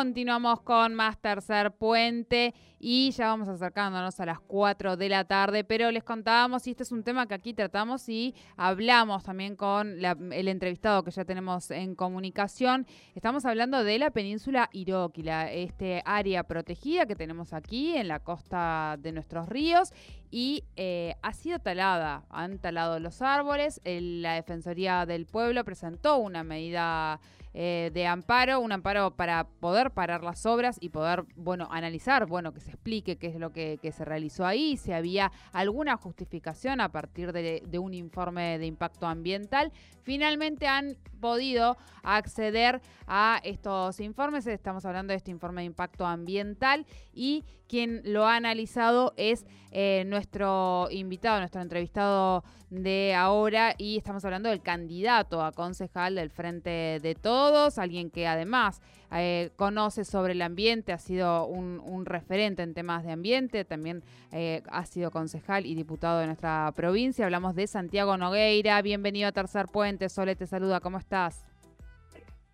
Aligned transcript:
Continuamos 0.00 0.62
con 0.62 0.94
más 0.94 1.18
tercer 1.18 1.72
puente 1.72 2.54
y 2.78 3.10
ya 3.10 3.26
vamos 3.26 3.48
acercándonos 3.48 4.18
a 4.18 4.24
las 4.24 4.40
4 4.40 4.96
de 4.96 5.10
la 5.10 5.24
tarde, 5.26 5.62
pero 5.62 5.90
les 5.90 6.02
contábamos, 6.04 6.66
y 6.66 6.70
este 6.70 6.84
es 6.84 6.90
un 6.90 7.02
tema 7.02 7.26
que 7.26 7.34
aquí 7.34 7.52
tratamos 7.52 8.08
y 8.08 8.34
hablamos 8.56 9.24
también 9.24 9.56
con 9.56 10.02
el 10.02 10.48
entrevistado 10.48 11.04
que 11.04 11.10
ya 11.10 11.26
tenemos 11.26 11.70
en 11.70 11.94
comunicación, 11.94 12.86
estamos 13.14 13.44
hablando 13.44 13.84
de 13.84 13.98
la 13.98 14.10
península 14.10 14.70
Iroquila, 14.72 15.52
este 15.52 16.00
área 16.06 16.44
protegida 16.44 17.04
que 17.04 17.14
tenemos 17.14 17.52
aquí 17.52 17.94
en 17.94 18.08
la 18.08 18.20
costa 18.20 18.96
de 18.98 19.12
nuestros 19.12 19.50
ríos 19.50 19.92
y 20.30 20.64
eh, 20.76 21.14
ha 21.20 21.34
sido 21.34 21.58
talada, 21.58 22.24
han 22.30 22.58
talado 22.58 22.98
los 23.00 23.20
árboles, 23.20 23.82
la 23.84 24.32
Defensoría 24.32 25.04
del 25.04 25.26
Pueblo 25.26 25.62
presentó 25.62 26.16
una 26.16 26.42
medida 26.42 27.20
eh, 27.52 27.90
de 27.92 28.06
amparo, 28.06 28.60
un 28.60 28.70
amparo 28.70 29.16
para 29.16 29.44
poder 29.44 29.90
parar 29.90 30.22
las 30.22 30.46
obras 30.46 30.76
y 30.80 30.90
poder, 30.90 31.24
bueno, 31.34 31.66
analizar, 31.70 32.26
bueno, 32.26 32.52
que 32.52 32.60
se 32.60 32.70
explique 32.70 33.16
qué 33.16 33.26
es 33.26 33.36
lo 33.36 33.50
que, 33.50 33.78
se 33.90 34.04
realizó 34.04 34.46
ahí, 34.46 34.76
si 34.76 34.92
había 34.92 35.32
alguna 35.52 35.96
justificación 35.96 36.80
a 36.80 36.92
partir 36.92 37.32
de, 37.32 37.78
un 37.78 37.94
informe 37.94 38.58
de 38.58 38.66
impacto 38.66 39.06
ambiental. 39.06 39.72
Finalmente 40.02 40.68
han 40.68 40.96
podido 41.20 41.76
acceder 42.02 42.80
a 43.06 43.40
estos 43.42 43.98
informes, 44.00 44.46
estamos 44.46 44.84
hablando 44.84 45.12
de 45.12 45.16
este 45.16 45.30
informe 45.30 45.62
de 45.62 45.66
impacto 45.66 46.06
ambiental 46.06 46.86
y 47.12 47.44
quien 47.68 48.00
lo 48.04 48.26
ha 48.26 48.36
analizado 48.36 49.12
es 49.16 49.44
eh, 49.70 50.04
nuestro 50.06 50.88
invitado, 50.90 51.38
nuestro 51.38 51.60
entrevistado 51.60 52.44
de 52.70 53.14
ahora 53.14 53.74
y 53.78 53.96
estamos 53.96 54.24
hablando 54.24 54.48
del 54.48 54.62
candidato 54.62 55.42
a 55.42 55.52
concejal 55.52 56.14
del 56.14 56.30
Frente 56.30 56.98
de 57.00 57.14
Todos, 57.14 57.39
alguien 57.78 58.10
que 58.10 58.26
además 58.26 58.82
eh, 59.12 59.50
conoce 59.56 60.04
sobre 60.04 60.32
el 60.32 60.42
ambiente, 60.42 60.92
ha 60.92 60.98
sido 60.98 61.46
un, 61.46 62.04
referente 62.04 62.62
en 62.62 62.74
temas 62.74 63.04
de 63.04 63.12
ambiente, 63.12 63.64
también 63.64 64.02
eh, 64.32 64.62
ha 64.70 64.84
sido 64.84 65.10
concejal 65.10 65.66
y 65.66 65.74
diputado 65.74 66.20
de 66.20 66.26
nuestra 66.26 66.72
provincia. 66.74 67.24
Hablamos 67.24 67.54
de 67.54 67.66
Santiago 67.66 68.16
Nogueira, 68.16 68.80
bienvenido 68.82 69.28
a 69.28 69.32
Tercer 69.32 69.66
Puente, 69.66 70.08
Sole 70.08 70.36
te 70.36 70.46
saluda, 70.46 70.80
¿cómo 70.80 70.98
estás? 70.98 71.46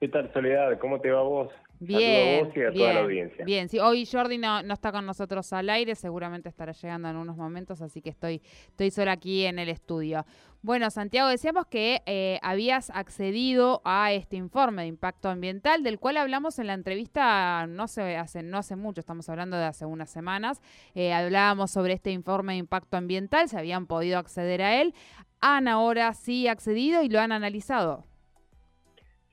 ¿Qué 0.00 0.08
tal 0.08 0.32
Soledad? 0.32 0.78
¿Cómo 0.78 1.00
te 1.00 1.10
va 1.10 1.22
vos? 1.22 1.52
Bien, 1.78 2.50
bien, 2.54 2.72
toda 2.74 2.94
la 2.94 3.00
audiencia. 3.00 3.44
Bien, 3.44 3.68
sí, 3.68 3.78
hoy 3.78 4.06
Jordi 4.06 4.38
no, 4.38 4.62
no, 4.62 4.74
está 4.74 4.92
con 4.92 5.04
nosotros 5.04 5.52
al 5.52 5.68
aire, 5.70 5.94
seguramente 5.94 6.48
estará 6.48 6.72
llegando 6.72 7.08
en 7.08 7.16
unos 7.16 7.36
momentos, 7.36 7.82
así 7.82 8.00
que 8.00 8.10
estoy, 8.10 8.40
estoy 8.68 8.90
sola 8.90 9.12
aquí 9.12 9.44
en 9.44 9.58
el 9.58 9.68
estudio. 9.68 10.24
Bueno, 10.62 10.90
Santiago, 10.90 11.28
decíamos 11.28 11.66
que 11.66 12.02
eh, 12.06 12.40
habías 12.42 12.90
accedido 12.90 13.82
a 13.84 14.12
este 14.12 14.36
informe 14.36 14.82
de 14.82 14.88
impacto 14.88 15.28
ambiental, 15.28 15.82
del 15.82 16.00
cual 16.00 16.16
hablamos 16.16 16.58
en 16.58 16.66
la 16.66 16.74
entrevista 16.74 17.66
no, 17.68 17.86
se, 17.86 18.16
hace, 18.16 18.42
no 18.42 18.58
hace 18.58 18.74
mucho, 18.74 19.00
estamos 19.00 19.28
hablando 19.28 19.56
de 19.56 19.64
hace 19.64 19.86
unas 19.86 20.10
semanas. 20.10 20.60
Eh, 20.94 21.12
hablábamos 21.12 21.70
sobre 21.70 21.92
este 21.92 22.10
informe 22.10 22.54
de 22.54 22.58
impacto 22.58 22.96
ambiental, 22.96 23.48
se 23.48 23.58
habían 23.58 23.86
podido 23.86 24.18
acceder 24.18 24.60
a 24.62 24.80
él. 24.80 24.92
Han 25.40 25.68
ahora 25.68 26.12
sí 26.14 26.48
accedido 26.48 27.02
y 27.02 27.10
lo 27.10 27.20
han 27.20 27.30
analizado. 27.30 28.04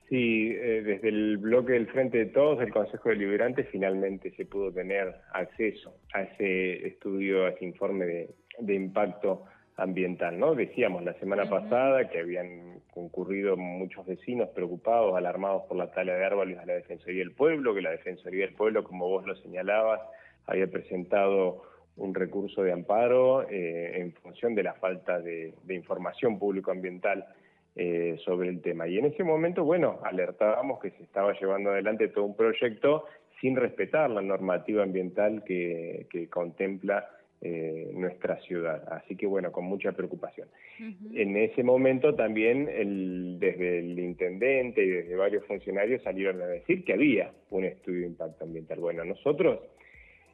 Sí, 0.08 0.50
eh, 0.50 0.82
desde 0.84 1.08
el 1.08 1.38
bloque 1.38 1.72
del 1.72 1.86
Frente 1.86 2.18
de 2.18 2.26
Todos, 2.26 2.60
el 2.60 2.70
Consejo 2.70 3.08
Deliberante, 3.08 3.64
finalmente 3.64 4.32
se 4.36 4.44
pudo 4.44 4.70
tener 4.70 5.14
acceso 5.32 5.94
a 6.12 6.22
ese 6.22 6.86
estudio, 6.86 7.46
a 7.46 7.50
ese 7.50 7.64
informe 7.64 8.04
de, 8.58 8.74
impacto 8.74 9.44
ambiental, 9.76 10.38
¿no? 10.38 10.54
Decíamos 10.54 11.02
la 11.04 11.14
semana 11.14 11.48
pasada 11.48 12.08
que 12.10 12.20
habían 12.20 12.80
concurrido 12.92 13.56
muchos 13.56 14.06
vecinos 14.06 14.50
preocupados, 14.50 15.16
alarmados 15.16 15.62
por 15.64 15.78
la 15.78 15.90
tala 15.90 16.14
de 16.14 16.24
árboles 16.24 16.58
a 16.58 16.66
la 16.66 16.74
Defensoría 16.74 17.20
del 17.20 17.32
Pueblo, 17.32 17.74
que 17.74 17.80
la 17.80 17.90
Defensoría 17.90 18.44
del 18.44 18.54
Pueblo, 18.54 18.84
como 18.84 19.08
vos 19.08 19.26
lo 19.26 19.34
señalabas, 19.36 20.00
había 20.46 20.66
presentado 20.66 21.62
un 21.96 22.14
recurso 22.14 22.62
de 22.62 22.72
amparo 22.72 23.48
eh, 23.48 24.00
en 24.00 24.12
función 24.12 24.54
de 24.54 24.64
la 24.64 24.74
falta 24.74 25.18
de, 25.20 25.54
de 25.64 25.74
información 25.74 26.38
público-ambiental 26.38 27.24
eh, 27.76 28.16
sobre 28.24 28.50
el 28.50 28.60
tema. 28.62 28.86
Y 28.86 28.98
en 28.98 29.06
ese 29.06 29.24
momento, 29.24 29.64
bueno, 29.64 29.98
alertábamos 30.04 30.80
que 30.80 30.90
se 30.90 31.02
estaba 31.02 31.32
llevando 31.38 31.70
adelante 31.70 32.06
todo 32.06 32.24
un 32.24 32.36
proyecto 32.36 33.06
sin 33.40 33.56
respetar 33.56 34.10
la 34.10 34.22
normativa 34.22 34.84
ambiental 34.84 35.42
que, 35.44 36.06
contempla 36.30 37.10
eh, 37.40 37.90
nuestra 37.92 38.40
ciudad. 38.42 38.82
Así 38.92 39.16
que 39.16 39.26
bueno, 39.26 39.50
con 39.50 39.64
mucha 39.64 39.90
preocupación. 39.90 40.48
En 41.14 41.36
ese 41.36 41.62
momento 41.64 42.14
también 42.14 42.68
el, 42.68 43.38
desde 43.40 43.80
el 43.80 43.98
intendente 43.98 44.84
y 44.84 44.88
desde 44.88 45.16
varios 45.16 45.44
funcionarios 45.46 46.00
salieron 46.02 46.40
a 46.42 46.46
decir 46.46 46.84
que 46.84 46.92
había 46.92 47.32
un 47.50 47.64
estudio 47.64 48.02
de 48.02 48.06
impacto 48.06 48.44
ambiental. 48.44 48.78
Bueno, 48.78 49.04
nosotros 49.04 49.58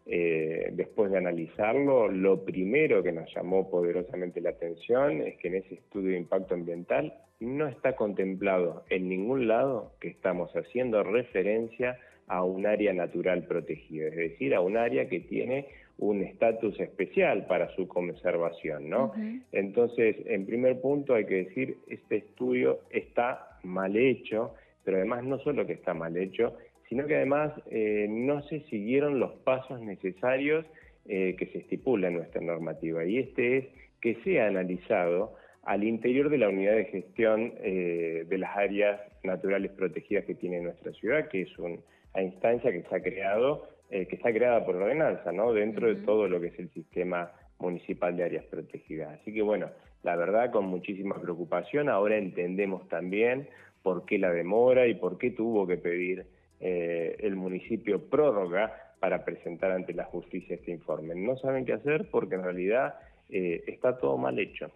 eh, 0.07 0.71
después 0.73 1.11
de 1.11 1.19
analizarlo, 1.19 2.09
lo 2.09 2.45
primero 2.45 3.03
que 3.03 3.13
nos 3.13 3.33
llamó 3.35 3.71
poderosamente 3.71 4.41
la 4.41 4.51
atención 4.51 5.23
es 5.23 5.37
que 5.39 5.49
en 5.49 5.57
ese 5.57 5.75
estudio 5.75 6.11
de 6.11 6.19
impacto 6.19 6.55
ambiental 6.55 7.15
no 7.41 7.69
está 7.69 7.97
contemplado 7.97 8.85
en 8.91 9.09
ningún 9.09 9.49
lado 9.49 9.93
que 10.01 10.09
estamos 10.09 10.51
haciendo 10.53 11.03
referencia 11.03 11.99
a 12.27 12.45
un 12.45 12.67
área 12.67 12.93
natural 12.93 13.45
protegida, 13.45 14.07
es 14.09 14.17
decir, 14.17 14.55
a 14.55 14.61
un 14.61 14.77
área 14.77 15.09
que 15.09 15.21
tiene 15.21 15.67
un 15.99 16.23
estatus 16.23 16.79
especial 16.81 17.47
para 17.47 17.75
su 17.75 17.87
conservación, 17.87 18.89
¿no? 18.89 19.13
Entonces, 19.53 20.17
en 20.27 20.47
primer 20.47 20.81
punto 20.81 21.15
hay 21.15 21.27
que 21.27 21.45
decir, 21.45 21.77
este 21.89 22.17
estudio 22.17 22.81
está 22.91 23.59
mal 23.65 23.97
hecho, 23.97 24.55
pero 24.85 24.97
además 24.97 25.25
no 25.25 25.39
solo 25.41 25.67
que 25.67 25.75
está 25.75 25.93
mal 25.93 26.17
hecho, 26.17 26.57
sino 26.91 27.07
que 27.07 27.15
además 27.15 27.53
eh, 27.71 28.09
no 28.11 28.43
se 28.49 28.63
siguieron 28.63 29.21
los 29.21 29.31
pasos 29.45 29.81
necesarios 29.81 30.67
eh, 31.07 31.37
que 31.39 31.47
se 31.47 31.59
estipula 31.59 32.09
en 32.09 32.15
nuestra 32.15 32.41
normativa. 32.41 33.05
Y 33.05 33.19
este 33.19 33.59
es 33.59 33.67
que 34.01 34.17
sea 34.25 34.49
analizado 34.49 35.35
al 35.63 35.85
interior 35.85 36.31
de 36.31 36.39
la 36.39 36.49
unidad 36.49 36.75
de 36.75 36.87
gestión 36.87 37.55
eh, 37.59 38.27
de 38.29 38.39
las 38.39 38.57
áreas 38.57 39.01
naturales 39.23 39.71
protegidas 39.71 40.25
que 40.25 40.35
tiene 40.35 40.61
nuestra 40.61 40.93
ciudad, 40.93 41.29
que 41.29 41.43
es 41.43 41.59
una 41.59 41.79
instancia 42.21 42.73
que 42.73 42.83
se 42.83 42.95
ha 42.95 43.01
creado, 43.01 43.69
que 43.89 44.15
está 44.15 44.33
creada 44.33 44.65
por 44.65 44.77
ordenanza, 44.77 45.33
¿no? 45.33 45.53
Dentro 45.53 45.89
de 45.89 45.97
todo 46.03 46.29
lo 46.29 46.41
que 46.41 46.49
es 46.49 46.59
el 46.61 46.71
sistema 46.71 47.33
municipal 47.59 48.17
de 48.17 48.23
áreas 48.23 48.45
protegidas. 48.45 49.19
Así 49.21 49.33
que 49.33 49.43
bueno, 49.43 49.69
la 50.05 50.15
verdad 50.15 50.53
con 50.53 50.67
muchísima 50.67 51.21
preocupación, 51.21 51.89
ahora 51.89 52.17
entendemos 52.17 52.89
también 52.89 53.49
por 53.83 54.05
qué 54.07 54.19
la 54.19 54.31
demora 54.31 54.87
y 54.87 54.95
por 54.95 55.19
qué 55.19 55.33
tuvo 55.33 55.67
que 55.67 55.77
pedir 55.77 56.25
eh, 56.61 57.17
el 57.21 57.37
municipio 57.37 58.09
prórroga 58.09 58.95
para 59.01 59.25
presentar 59.25 59.71
ante 59.71 59.95
la 59.95 60.05
justicia 60.05 60.57
este 60.57 60.71
informe. 60.71 61.15
No 61.15 61.37
saben 61.39 61.65
qué 61.65 61.73
hacer 61.73 62.09
porque 62.11 62.35
en 62.35 62.45
realidad 62.45 62.95
eh, 63.31 63.65
está 63.67 63.99
todo 63.99 64.19
mal 64.19 64.39
hecho. 64.39 64.71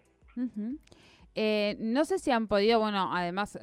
Eh, 1.37 1.75
no 1.79 2.05
sé 2.05 2.17
si 2.17 2.31
han 2.31 2.47
podido, 2.47 2.79
bueno, 2.79 3.13
además 3.13 3.59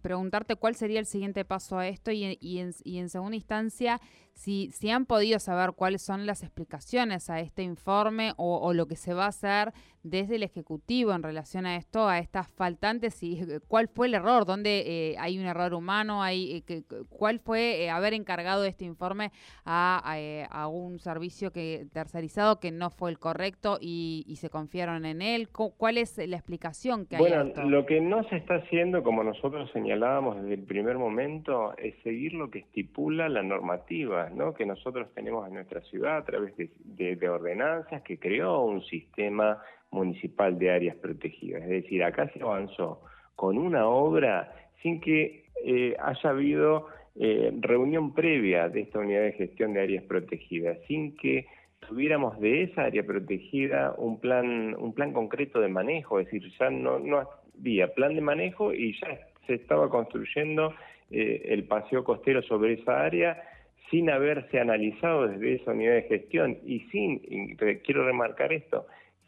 preguntarte 0.00 0.56
cuál 0.56 0.74
sería 0.74 0.98
el 0.98 1.06
siguiente 1.06 1.44
paso 1.44 1.78
a 1.78 1.86
esto 1.86 2.10
y, 2.10 2.38
y, 2.40 2.58
en, 2.58 2.74
y 2.82 2.98
en 2.98 3.10
segunda 3.10 3.36
instancia, 3.36 4.00
si, 4.40 4.70
si 4.72 4.88
han 4.90 5.04
podido 5.04 5.38
saber 5.38 5.72
cuáles 5.72 6.00
son 6.00 6.24
las 6.24 6.42
explicaciones 6.42 7.28
a 7.28 7.40
este 7.40 7.62
informe 7.62 8.32
o, 8.38 8.72
lo 8.72 8.86
que 8.86 8.96
se 8.96 9.12
va 9.12 9.26
a 9.26 9.28
hacer 9.28 9.74
desde 10.02 10.36
el 10.36 10.42
Ejecutivo 10.42 11.12
en 11.12 11.22
relación 11.22 11.66
a 11.66 11.76
esto, 11.76 12.08
a 12.08 12.18
estas 12.18 12.48
faltantes, 12.48 13.22
y 13.22 13.42
eh, 13.42 13.60
cuál 13.68 13.88
fue 13.88 14.06
el 14.06 14.14
error, 14.14 14.46
dónde 14.46 14.84
eh, 14.86 15.16
hay 15.18 15.38
un 15.38 15.44
error 15.44 15.74
humano, 15.74 16.22
hay, 16.22 16.64
eh, 16.66 16.82
cuál 17.10 17.38
fue 17.40 17.90
haber 17.90 18.14
encargado 18.14 18.64
este 18.64 18.86
informe 18.86 19.30
a, 19.66 20.02
a, 20.50 20.68
un 20.68 20.98
servicio 21.00 21.52
que 21.52 21.86
tercerizado 21.92 22.60
que 22.60 22.70
no 22.70 22.88
fue 22.88 23.10
el 23.10 23.18
correcto 23.18 23.78
y, 23.78 24.24
se 24.40 24.48
confiaron 24.48 25.04
en 25.04 25.20
él. 25.20 25.50
¿Cuál 25.50 25.98
es 25.98 26.16
la 26.16 26.36
explicación 26.36 27.04
que 27.10 27.16
hay? 27.16 27.20
Bueno, 27.20 27.52
lo 27.68 27.84
que 27.84 28.00
no 28.00 28.22
se 28.24 28.36
está 28.36 28.54
haciendo, 28.54 29.02
como 29.02 29.22
nosotros 29.22 29.70
señalábamos 29.72 30.40
desde 30.40 30.54
el 30.54 30.62
primer 30.62 30.96
momento, 30.96 31.76
es 31.76 31.94
seguir 32.02 32.32
lo 32.32 32.50
que 32.50 32.60
estipula 32.60 33.28
la 33.28 33.42
normativa 33.42 34.30
que 34.56 34.66
nosotros 34.66 35.08
tenemos 35.14 35.46
en 35.48 35.54
nuestra 35.54 35.80
ciudad 35.82 36.18
a 36.18 36.24
través 36.24 36.54
de, 36.56 37.28
ordenanzas 37.28 38.02
que 38.02 38.18
creó 38.18 38.62
un 38.62 38.82
sistema 38.84 39.58
municipal 39.90 40.58
de 40.58 40.70
áreas 40.70 40.96
protegidas. 40.96 41.62
Es 41.62 41.68
decir, 41.68 42.02
acá 42.02 42.28
se 42.32 42.42
avanzó 42.42 43.02
con 43.36 43.58
una 43.58 43.86
obra 43.86 44.52
sin 44.82 45.00
que 45.00 45.44
eh, 45.64 45.96
haya 45.98 46.30
habido 46.30 46.86
eh, 47.16 47.52
reunión 47.60 48.14
previa 48.14 48.68
de 48.68 48.82
esta 48.82 49.00
unidad 49.00 49.22
de 49.22 49.32
gestión 49.32 49.74
de 49.74 49.80
áreas 49.80 50.04
protegidas, 50.04 50.78
sin 50.86 51.16
que 51.16 51.46
tuviéramos 51.86 52.38
de 52.40 52.64
esa 52.64 52.84
área 52.84 53.04
protegida 53.04 53.94
un 53.96 54.20
plan, 54.20 54.74
un 54.78 54.94
plan 54.94 55.12
concreto 55.12 55.60
de 55.60 55.68
manejo, 55.68 56.20
es 56.20 56.26
decir, 56.26 56.50
ya 56.58 56.70
no, 56.70 56.98
no 56.98 57.28
había 57.58 57.92
plan 57.94 58.14
de 58.14 58.20
manejo 58.20 58.72
y 58.72 58.98
ya 59.00 59.18
se 59.46 59.54
estaba 59.54 59.88
construyendo 59.88 60.74
eh, 61.10 61.42
el 61.46 61.64
paseo 61.64 62.04
costero 62.04 62.42
sobre 62.42 62.74
esa 62.74 63.02
área 63.02 63.42
sin 63.90 64.08
haberse 64.08 64.60
analizado 64.60 65.26
desde 65.26 65.54
esa 65.54 65.72
unidad 65.72 65.94
de 65.94 66.02
gestión 66.02 66.58
y 66.64 66.80
sin, 66.90 67.56
quiero 67.84 68.06
remarcar 68.06 68.52
esto, 68.52 68.86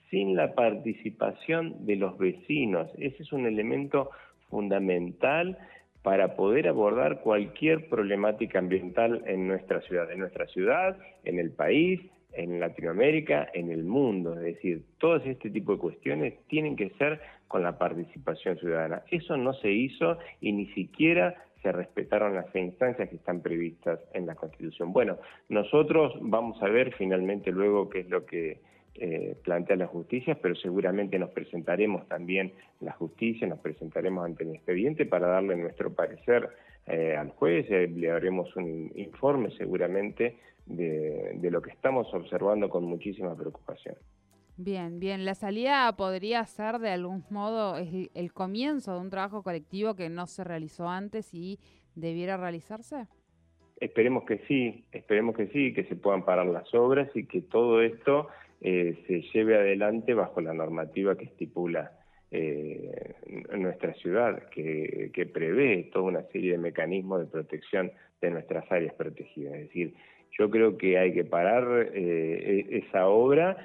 sin 0.08 0.37
la 0.37 0.55
participación 0.55 1.84
de 1.84 1.96
los 1.96 2.16
vecinos. 2.16 2.88
Ese 2.98 3.25
es 3.25 3.32
un 3.32 3.46
elemento 3.46 4.10
fundamental 4.48 5.58
para 6.02 6.37
poder 6.37 6.69
abordar 6.69 7.22
cualquier 7.22 7.88
problemática 7.88 8.60
ambiental 8.60 9.22
en 9.26 9.48
nuestra 9.48 9.81
ciudad, 9.81 10.10
en 10.12 10.20
nuestra 10.20 10.46
ciudad, 10.46 10.96
en 11.25 11.38
el 11.38 11.50
país, 11.50 12.00
en 12.32 12.61
Latinoamérica, 12.61 13.49
en 13.52 13.70
el 13.70 13.84
mundo. 13.84 14.34
Es 14.34 14.55
decir, 14.55 14.82
todos 14.99 15.25
este 15.26 15.50
tipo 15.50 15.73
de 15.73 15.79
cuestiones 15.79 16.34
tienen 16.49 16.76
que 16.76 16.90
ser 16.99 17.20
con 17.49 17.62
la 17.62 17.79
participación 17.79 18.58
ciudadana. 18.58 19.02
Eso 19.11 19.37
no 19.37 19.52
se 19.55 19.70
hizo 19.70 20.19
y 20.40 20.52
ni 20.52 20.67
siquiera 20.69 21.34
se 21.62 21.70
respetaron 21.70 22.34
las 22.34 22.55
instancias 22.55 23.08
que 23.08 23.17
están 23.17 23.40
previstas 23.40 24.00
en 24.14 24.26
la 24.26 24.34
Constitución. 24.34 24.93
Bueno, 24.93 25.19
nosotros 25.49 26.14
vamos 26.20 26.61
a 26.62 26.69
ver 26.69 26.93
finalmente 26.94 27.52
luego 27.52 27.88
qué 27.88 28.00
es 28.00 28.11
lo 28.11 28.26
que 28.26 28.58
eh, 28.94 29.37
plantea 29.43 29.76
la 29.76 29.87
justicia, 29.87 30.37
pero 30.43 30.55
seguramente 30.56 31.19
nos 31.19 31.31
presentaremos 31.31 32.06
también 32.08 32.52
la 32.81 32.93
justicia, 32.93 33.46
nos 33.46 33.61
presentaremos 33.61 34.25
ante 34.25 34.44
el 34.44 34.50
expediente 34.50 35.06
para 35.06 35.29
darle 35.29 35.56
nuestro 35.56 35.94
parecer 35.94 36.50
eh, 36.87 37.17
al 37.17 37.31
juez, 37.31 37.67
eh, 37.70 37.88
le 37.88 38.11
haremos 38.11 38.55
un 38.56 38.90
informe 38.96 39.50
seguramente 39.56 40.38
de, 40.67 41.38
lo 41.50 41.62
que 41.62 41.70
estamos 41.70 42.12
observando 42.12 42.69
con 42.69 42.84
muchísima 42.84 43.37
preocupación. 43.37 43.96
Bien, 44.56 44.99
bien. 44.99 45.25
La 45.25 45.34
salida 45.34 45.93
podría 45.96 46.44
ser 46.44 46.79
de 46.79 46.90
algún 46.90 47.25
modo 47.31 47.76
el, 47.79 48.32
comienzo 48.32 48.94
de 48.94 49.00
un 49.00 49.11
trabajo 49.11 49.43
colectivo 49.43 49.94
que 49.94 50.08
no 50.08 50.26
se 50.26 50.44
realizó 50.44 50.88
antes 50.88 51.32
y 51.34 51.58
debiera 51.94 52.37
realizarse. 52.37 53.06
Esperemos 53.81 54.25
que 54.25 54.38
sí, 54.46 54.84
esperemos 54.93 55.37
que 55.37 55.49
sí, 55.49 55.73
que 55.73 55.84
se 55.84 55.96
puedan 55.96 56.25
parar 56.25 56.46
las 56.46 56.73
obras 56.75 57.11
y 57.17 57.26
que 57.26 57.40
todo 57.40 57.82
esto 57.82 58.29
eh, 58.61 59.02
se 59.08 59.23
lleve 59.32 59.56
adelante 59.56 60.14
bajo 60.14 60.40
la 60.40 60.52
normativa 60.52 61.17
que 61.17 61.25
estipula 61.25 61.93
eh, 62.32 63.14
nuestra 63.56 63.93
ciudad, 63.94 64.49
que, 64.49 65.31
prevé 65.32 65.90
toda 65.93 66.06
una 66.06 66.23
serie 66.32 66.52
de 66.52 66.58
mecanismos 66.58 67.20
de 67.20 67.26
protección 67.26 67.93
de 68.20 68.31
nuestras 68.31 68.70
áreas 68.73 68.94
protegidas. 68.94 69.55
Es 69.55 69.69
decir, 69.69 69.94
yo 70.38 70.50
creo 70.50 70.79
que 70.79 70.99
hay 70.99 71.12
que 71.12 71.25
parar 71.25 71.90
eh, 71.94 72.67
e-, 72.70 72.79
esa 72.79 73.06
obra, 73.06 73.56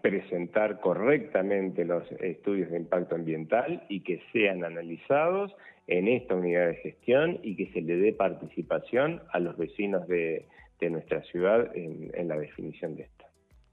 presentar 0.00 0.80
correctamente 0.80 1.84
los 1.84 2.10
estudios 2.20 2.70
de 2.70 2.78
impacto 2.78 3.14
ambiental 3.14 3.84
y 3.88 4.00
que 4.00 4.20
sean 4.32 4.64
analizados 4.64 5.54
en 5.86 6.08
esta 6.08 6.34
unidad 6.34 6.68
de 6.68 6.76
gestión 6.76 7.38
y 7.42 7.56
que 7.56 7.72
se 7.72 7.82
le 7.82 7.96
dé 7.96 8.12
participación 8.12 9.22
a 9.32 9.38
los 9.38 9.56
vecinos 9.56 10.06
de, 10.08 10.46
nuestra 10.90 11.22
ciudad 11.22 11.70
en 11.76 12.26
la 12.26 12.36
definición 12.36 12.96
de 12.96 13.04
esto. 13.04 13.24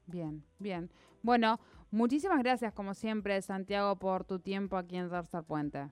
Bien, 0.06 0.44
bien. 0.60 0.90
Bueno, 1.24 1.60
muchísimas 1.92 2.40
gracias 2.40 2.74
como 2.74 2.94
siempre, 2.94 3.42
Santiago, 3.42 3.96
por 3.98 4.24
tu 4.24 4.40
tiempo 4.40 4.78
aquí 4.78 4.98
en 4.98 5.10
Tercer 5.10 5.44
Puente. 5.44 5.88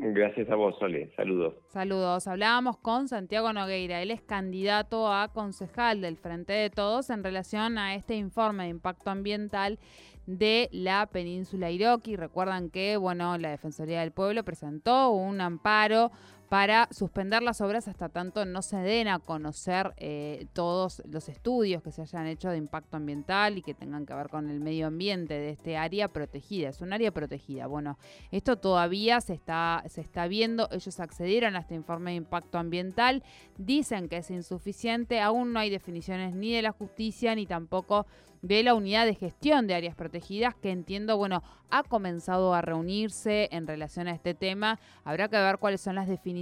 Gracias 0.00 0.48
a 0.48 0.54
vos, 0.54 0.78
Sole. 0.78 1.10
Saludos. 1.16 1.54
Saludos. 1.70 2.28
Hablábamos 2.28 2.76
con 2.76 3.08
Santiago 3.08 3.52
Nogueira. 3.52 4.00
Él 4.00 4.12
es 4.12 4.22
candidato 4.22 5.12
a 5.12 5.26
concejal 5.32 6.00
del 6.00 6.16
Frente 6.16 6.52
de 6.52 6.70
Todos 6.70 7.10
en 7.10 7.24
relación 7.24 7.78
a 7.78 7.96
este 7.96 8.14
informe 8.14 8.64
de 8.64 8.68
impacto 8.70 9.10
ambiental 9.10 9.80
de 10.26 10.68
la 10.70 11.06
península 11.06 11.72
Iroqui. 11.72 12.14
Recuerdan 12.14 12.70
que, 12.70 12.96
bueno, 12.96 13.36
la 13.38 13.50
Defensoría 13.50 14.00
del 14.00 14.12
Pueblo 14.12 14.44
presentó 14.44 15.10
un 15.10 15.40
amparo 15.40 16.12
para 16.48 16.88
suspender 16.90 17.42
las 17.42 17.60
obras 17.60 17.88
hasta 17.88 18.08
tanto 18.08 18.46
no 18.46 18.62
se 18.62 18.78
den 18.78 19.08
a 19.08 19.18
conocer 19.18 19.92
eh, 19.98 20.46
todos 20.54 21.02
los 21.10 21.28
estudios 21.28 21.82
que 21.82 21.92
se 21.92 22.00
hayan 22.00 22.26
hecho 22.26 22.48
de 22.48 22.56
impacto 22.56 22.96
ambiental 22.96 23.58
y 23.58 23.62
que 23.62 23.74
tengan 23.74 24.06
que 24.06 24.14
ver 24.14 24.28
con 24.30 24.48
el 24.48 24.60
medio 24.60 24.86
ambiente 24.86 25.34
de 25.34 25.50
este 25.50 25.76
área 25.76 26.08
protegida. 26.08 26.70
Es 26.70 26.80
un 26.80 26.94
área 26.94 27.10
protegida. 27.10 27.66
Bueno, 27.66 27.98
esto 28.30 28.56
todavía 28.56 29.20
se 29.20 29.34
está, 29.34 29.84
se 29.88 30.00
está 30.00 30.26
viendo. 30.26 30.68
Ellos 30.72 31.00
accedieron 31.00 31.54
a 31.54 31.60
este 31.60 31.74
informe 31.74 32.12
de 32.12 32.16
impacto 32.16 32.58
ambiental. 32.58 33.22
Dicen 33.58 34.08
que 34.08 34.18
es 34.18 34.30
insuficiente. 34.30 35.20
Aún 35.20 35.52
no 35.52 35.60
hay 35.60 35.68
definiciones 35.68 36.34
ni 36.34 36.54
de 36.54 36.62
la 36.62 36.72
justicia 36.72 37.34
ni 37.34 37.44
tampoco 37.44 38.06
de 38.40 38.62
la 38.62 38.74
unidad 38.74 39.04
de 39.04 39.16
gestión 39.16 39.66
de 39.66 39.74
áreas 39.74 39.96
protegidas 39.96 40.54
que 40.54 40.70
entiendo, 40.70 41.16
bueno, 41.16 41.42
ha 41.70 41.82
comenzado 41.82 42.54
a 42.54 42.62
reunirse 42.62 43.48
en 43.50 43.66
relación 43.66 44.06
a 44.06 44.12
este 44.12 44.32
tema. 44.32 44.78
Habrá 45.04 45.28
que 45.28 45.36
ver 45.36 45.58
cuáles 45.58 45.80
son 45.80 45.96
las 45.96 46.06
definiciones 46.06 46.37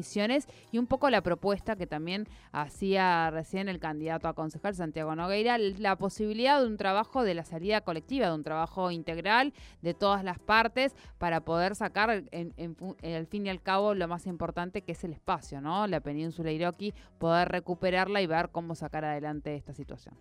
y 0.72 0.78
un 0.78 0.86
poco 0.86 1.10
la 1.10 1.22
propuesta 1.22 1.76
que 1.76 1.86
también 1.86 2.26
hacía 2.52 3.30
recién 3.30 3.68
el 3.68 3.78
candidato 3.78 4.28
a 4.28 4.34
concejal 4.34 4.74
Santiago 4.74 5.14
Nogueira, 5.14 5.58
la 5.58 5.96
posibilidad 5.96 6.60
de 6.60 6.66
un 6.66 6.76
trabajo 6.76 7.22
de 7.22 7.34
la 7.34 7.44
salida 7.44 7.80
colectiva, 7.80 8.28
de 8.28 8.34
un 8.34 8.44
trabajo 8.44 8.90
integral 8.90 9.52
de 9.82 9.94
todas 9.94 10.24
las 10.24 10.38
partes 10.38 10.94
para 11.18 11.40
poder 11.40 11.74
sacar 11.74 12.24
en, 12.30 12.76
al 13.02 13.26
fin 13.26 13.46
y 13.46 13.48
al 13.48 13.62
cabo 13.62 13.94
lo 13.94 14.08
más 14.08 14.26
importante 14.26 14.82
que 14.82 14.92
es 14.92 15.04
el 15.04 15.12
espacio, 15.12 15.60
¿no? 15.60 15.86
La 15.86 16.00
península 16.00 16.50
Iroqui, 16.50 16.94
poder 17.18 17.48
recuperarla 17.48 18.20
y 18.20 18.26
ver 18.26 18.50
cómo 18.50 18.74
sacar 18.74 19.04
adelante 19.04 19.54
esta 19.54 19.72
situación. 19.72 20.14